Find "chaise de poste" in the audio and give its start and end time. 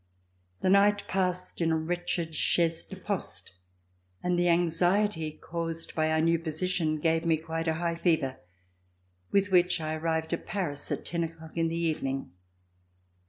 2.33-3.51